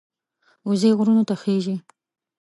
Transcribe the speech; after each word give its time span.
وزې 0.67 0.89
غرونو 0.97 1.23
ته 1.29 1.35
خېژي 1.41 1.75